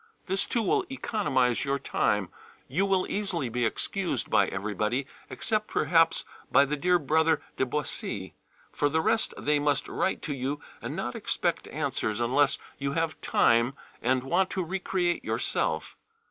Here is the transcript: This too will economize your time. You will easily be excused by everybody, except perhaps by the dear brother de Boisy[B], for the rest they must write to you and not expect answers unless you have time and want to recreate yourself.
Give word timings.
This 0.25 0.47
too 0.47 0.63
will 0.63 0.83
economize 0.89 1.63
your 1.63 1.77
time. 1.77 2.29
You 2.67 2.87
will 2.87 3.05
easily 3.07 3.49
be 3.49 3.67
excused 3.67 4.31
by 4.31 4.47
everybody, 4.47 5.05
except 5.29 5.67
perhaps 5.67 6.25
by 6.51 6.65
the 6.65 6.75
dear 6.75 6.97
brother 6.97 7.39
de 7.55 7.67
Boisy[B], 7.67 8.33
for 8.71 8.89
the 8.89 8.99
rest 8.99 9.31
they 9.37 9.59
must 9.59 9.87
write 9.87 10.23
to 10.23 10.33
you 10.33 10.59
and 10.81 10.95
not 10.95 11.13
expect 11.13 11.67
answers 11.67 12.19
unless 12.19 12.57
you 12.79 12.93
have 12.93 13.21
time 13.21 13.75
and 14.01 14.23
want 14.23 14.49
to 14.49 14.63
recreate 14.65 15.23
yourself. 15.23 15.95